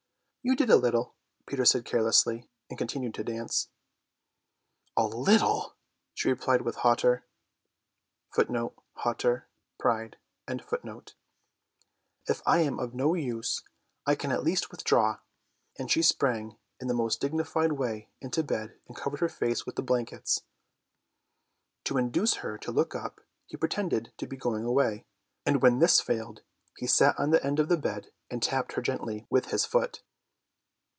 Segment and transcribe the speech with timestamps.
[0.43, 1.13] "You did a little,"
[1.45, 3.69] Peter said carelessly, and continued to dance.
[4.97, 5.75] "A little!"
[6.15, 7.23] she replied with hauteur;
[8.33, 8.39] "if
[12.47, 13.63] I am no use
[14.07, 15.19] I can at least withdraw,"
[15.77, 19.75] and she sprang in the most dignified way into bed and covered her face with
[19.75, 20.41] the blankets.
[21.83, 25.05] To induce her to look up he pretended to be going away,
[25.45, 26.41] and when this failed
[26.79, 30.01] he sat on the end of the bed and tapped her gently with his foot.